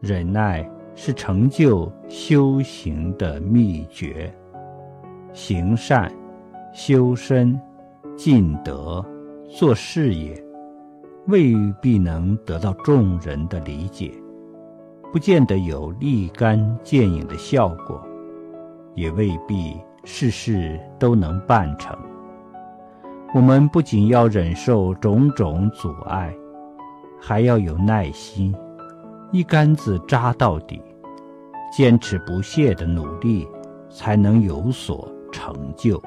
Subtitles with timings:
[0.00, 4.32] 忍耐是成就修行的秘诀。
[5.32, 6.10] 行善、
[6.72, 7.58] 修身、
[8.16, 9.04] 尽德、
[9.48, 10.42] 做事业，
[11.26, 14.10] 未必能得到众人的理解，
[15.12, 18.02] 不见得有立竿见影的效果，
[18.94, 21.96] 也未必事事都能办成。
[23.34, 26.34] 我们不仅要忍受种种阻碍，
[27.20, 28.52] 还要有耐心，
[29.32, 30.82] 一竿子扎到底，
[31.76, 33.46] 坚持不懈的努力，
[33.88, 35.08] 才能有所。
[35.32, 36.02] 成就。